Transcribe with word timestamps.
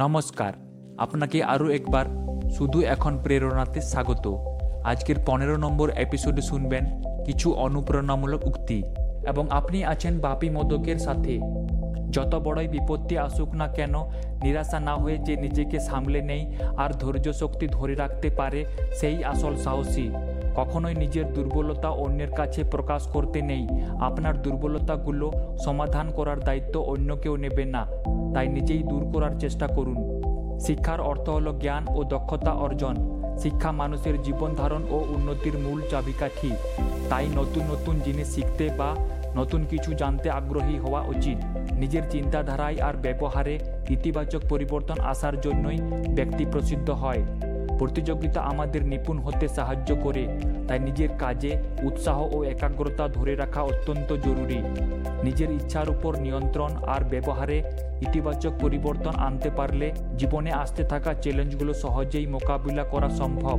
নমস্কার, 0.00 0.52
আপনাকে 0.98 1.42
আরও 1.42 1.70
একবার 1.70 2.04
শুধু 2.50 2.80
এখন 2.80 3.18
প্রেরণাতে 3.22 3.80
স্বাগত। 3.80 4.36
আজকের 4.84 5.16
পনেরো 5.26 5.56
নম্বর 5.56 5.90
এপিসোডে 5.90 6.42
শুনবেন 6.42 7.02
কিছু 7.24 7.52
অনুপ্রেরণামূলক 7.52 8.46
উক্তি। 8.46 8.82
এবং 9.28 9.46
আপনি 9.50 9.84
আছেন 9.84 10.18
বাপি 10.18 10.50
মদকের 10.50 10.98
সাথে। 10.98 11.40
যত 12.10 12.34
বড়ই 12.34 12.68
বিপত্তি 12.68 13.18
আসুক 13.18 13.54
না 13.54 13.68
কেন, 13.68 13.94
নিরাশা 14.42 14.80
না 14.80 14.94
হয়ে 14.94 15.18
যে 15.18 15.36
নিজেকে 15.36 15.80
সামলে 15.80 16.20
নেই 16.22 16.56
আর 16.76 16.90
ধৈর্য 16.90 17.32
শক্তি 17.32 17.66
ধরে 17.66 17.94
রাখতে 17.94 18.30
পারে 18.30 18.64
সেই 18.94 19.24
আসল 19.24 19.56
সাহসী। 19.56 20.10
কখনোই 20.56 20.94
নিজের 20.94 21.32
দুর্বলতা 21.32 21.88
অন্যের 21.88 22.30
কাছে 22.30 22.64
প্রকাশ 22.64 23.06
করতে 23.06 23.42
নেই। 23.42 23.68
আপনার 24.00 24.42
দুর্বলতাগুলো 24.42 25.32
সমাধান 25.64 26.10
করার 26.10 26.40
দায়িত্ব 26.40 26.80
অন্য 26.80 27.16
কেউ 27.16 27.36
নেবে 27.36 27.64
না। 27.64 27.86
তাই 28.34 28.48
নিজেই 28.48 28.82
দূর 28.82 29.10
করার 29.14 29.38
চেষ্টা 29.38 29.66
করুন। 29.66 30.20
শিক্ষার 30.60 31.00
অর্থ 31.00 31.28
হলো 31.28 31.52
জ্ঞান 31.52 31.86
ও 31.88 32.04
দক্ষতা 32.04 32.50
অর্জন। 32.50 33.20
শিক্ষা 33.38 33.72
মানুষের 33.72 34.22
জীবন 34.22 34.54
ধারণ 34.54 34.82
ও 34.90 34.94
উন্নতির 34.94 35.58
মূল 35.58 35.82
চাবিকাঠি। 35.90 36.50
তাই 37.10 37.26
নতুন 37.28 37.62
নতুন 37.62 38.00
জিনিস 38.04 38.34
শিখতে 38.34 38.70
বা 38.78 38.94
নতুন 39.36 39.64
কিছু 39.70 39.92
জানতে 39.92 40.30
আগ্রহী 40.30 40.78
হওয়া 40.78 41.02
উচিত। 41.02 41.58
নিজের 41.72 42.02
চিন্তাধারায় 42.10 42.76
আর 42.80 42.94
ব্যবহারে 42.94 43.58
ইতিবাচক 43.90 44.40
পরিবর্তন 44.48 44.94
আসার 45.00 45.40
জন্যই 45.40 45.78
ব্যক্তি 46.14 46.46
প্রসিদ্ধ 46.52 46.90
হয়। 46.90 47.24
প্রতিযোগিতা 47.80 48.40
আমাদের 48.52 48.82
নিপুণ 48.84 49.16
হতে 49.18 49.46
সাহায্য 49.48 49.90
করে, 50.04 50.22
তাই 50.68 50.78
নিজের 50.78 51.10
কাজে 51.18 51.52
উৎসাহ 51.82 52.18
ও 52.36 52.38
একাগ্রতা 52.44 53.04
ধরে 53.16 53.32
রাখা 53.42 53.60
অত্যন্ত 53.62 54.08
জরুরি। 54.26 54.58
নিজের 55.26 55.50
ইচ্ছার 55.58 55.88
উপর 55.94 56.12
নিয়ন্ত্রণ 56.24 56.70
আর 56.94 57.02
ব্যবহারে 57.12 57.58
ইতিবাচক 58.00 58.52
পরিবর্তন 58.60 59.14
আনতে 59.16 59.50
পারলে 59.50 59.92
জীবনে 60.18 60.52
আসতে 60.52 60.84
থাকা 60.84 61.14
চ্যালেঞ্জগুলো 61.14 61.74
সহজেই 61.74 62.26
মোকাবিলা 62.26 62.84
করা 62.84 63.10
সম্ভব। 63.10 63.58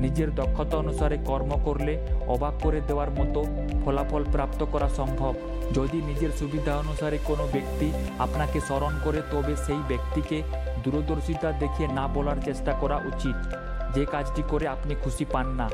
নিজের 0.00 0.34
দক্ষতা 0.34 0.76
অনুসারে 0.76 1.18
কর্ম 1.26 1.50
করলে 1.64 2.06
অবাক 2.28 2.54
করে 2.62 2.80
দেওয়ার 2.80 3.10
মতো 3.10 3.44
ফলাফল 3.84 4.24
প্রাপ্ত 4.32 4.64
করা 4.72 4.88
সম্ভব। 4.88 5.34
যদি 5.74 6.02
নিজের 6.06 6.30
সুবিধা 6.30 6.76
অনুসারে 6.76 7.18
কোনো 7.24 7.48
ব্যক্তি 7.52 7.92
আপনাকে 8.18 8.60
স্মরণ 8.60 8.92
করে, 9.04 9.22
তবে 9.30 9.56
সেই 9.56 9.78
ব্যক্তিকে 9.88 10.42
দূরদর্শিতা 10.84 11.52
দেখিয়ে 11.52 11.88
না 11.92 12.08
বলার 12.08 12.36
চেষ্টা 12.44 12.72
করা 12.72 12.96
উচিত। 12.96 13.36
যে 13.94 14.04
কাজটি 14.04 14.42
করে 14.48 14.68
আপনি 14.68 14.94
খুশি 15.04 15.24
পান 15.24 15.46
না। 15.46 15.68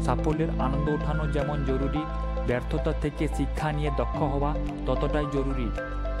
সাফল্যের 0.00 0.50
আনন্দ 0.58 0.90
ওঠানো 0.90 1.26
যেমন 1.26 1.64
জরুরি, 1.64 2.02
ব্যর্থতা 2.46 2.92
থেকে 2.92 3.28
শিক্ষা 3.28 3.72
নিয়ে 3.72 3.90
দক্ষ 3.96 4.22
হওয়া 4.22 4.54
ততটাই 4.86 5.24
জরুরি। 5.32 5.70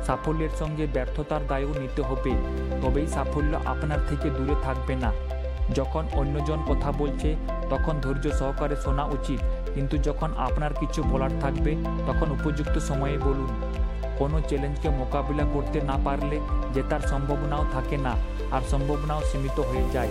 সাফল্যের 0.06 0.52
সঙ্গে 0.58 0.86
ব্যর্থতার 0.86 1.40
দায়ও 1.48 1.72
নিতে 1.80 2.02
হবে। 2.02 2.32
তবেই 2.82 3.06
সাফল্য 3.06 3.52
আপনার 3.66 3.98
থেকে 4.08 4.30
দূরে 4.30 4.54
থাকবে 4.62 4.94
না। 4.94 5.12
যখন 5.74 6.04
অন্যজন 6.12 6.58
কথা 6.68 6.92
বলছে, 6.92 7.36
তখন 7.70 7.94
ধৈর্য 8.00 8.30
সহকারে 8.38 8.76
শোনা 8.76 9.04
উচিত। 9.04 9.40
কিন্তু 9.74 9.98
যখন 9.98 10.30
আপনার 10.36 10.74
কিছু 10.74 11.02
বলার 11.02 11.30
থাকবে, 11.40 11.72
তখন 12.06 12.30
উপযুক্ত 12.30 12.78
সময়ে 12.78 13.18
বলুন। 13.18 13.50
কোনো 14.18 14.40
চ্যালেঞ্জকে 14.40 14.88
মোকাবিলা 14.88 15.44
করতে 15.54 15.80
না 15.80 15.96
পারলে 16.04 16.40
জেতার 16.74 17.00
সম্ভাবনাও 17.00 17.64
থাকে 17.72 17.96
না, 17.96 18.14
আর 18.52 18.62
সম্ভাবনাও 18.70 19.20
সীমিত 19.32 19.60
হয়ে 19.60 19.86
যায়। 19.92 20.08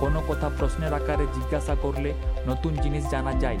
কোনো 0.00 0.22
কথা 0.28 0.50
প্রশ্নের 0.58 0.94
আকারে 0.94 1.26
জিজ্ঞাসা 1.34 1.74
করলে 1.82 2.10
নতুন 2.46 2.72
জিনিস 2.76 3.10
জানা 3.10 3.32
যায়। 3.32 3.58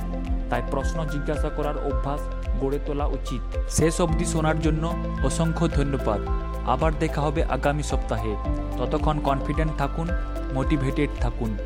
তাই 0.50 0.62
প্রশ্ন 0.70 0.98
জিজ্ঞাসা 1.04 1.48
করার 1.48 1.76
অভ্যাস 1.78 2.20
গড়ে 2.60 2.78
তোলা 2.86 3.06
উচিত। 3.06 3.42
শেষ 3.70 4.00
অবধি 4.00 4.24
শোনার 4.24 4.60
জন্য 4.60 4.96
অসংখ্য 5.24 5.68
ধন্যবাদ। 5.68 6.20
আবার 6.66 6.92
দেখা 6.98 7.20
হবে 7.20 7.44
আগামী 7.44 7.82
সপ্তাহে। 7.82 8.34
ততক্ষণ 8.78 9.20
কনফিডেন্ট 9.20 9.72
থাকুন 9.78 10.08
মোটিভেটেড 10.54 11.10
থাকুন। 11.20 11.56